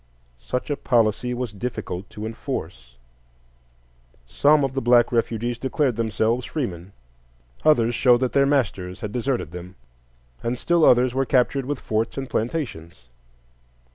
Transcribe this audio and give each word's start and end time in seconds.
Such 0.39 0.71
a 0.71 0.77
policy 0.77 1.31
was 1.35 1.53
difficult 1.53 2.09
to 2.09 2.25
enforce; 2.25 2.95
some 4.25 4.63
of 4.63 4.73
the 4.73 4.81
black 4.81 5.11
refugees 5.11 5.59
declared 5.59 5.95
themselves 5.95 6.43
freemen, 6.47 6.91
others 7.63 7.93
showed 7.93 8.21
that 8.21 8.33
their 8.33 8.47
masters 8.47 9.01
had 9.01 9.11
deserted 9.11 9.51
them, 9.51 9.75
and 10.41 10.57
still 10.57 10.83
others 10.85 11.13
were 11.13 11.23
captured 11.27 11.65
with 11.67 11.79
forts 11.79 12.17
and 12.17 12.27
plantations. 12.27 13.09